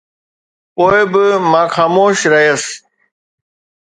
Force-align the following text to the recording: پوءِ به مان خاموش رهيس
پوءِ 0.75 0.95
به 1.11 1.23
مان 1.51 1.67
خاموش 1.75 2.19
رهيس 2.31 2.63